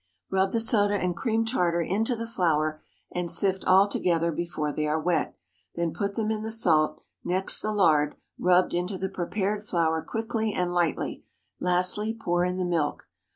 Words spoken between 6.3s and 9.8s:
the salt; next the lard, rubbed into the prepared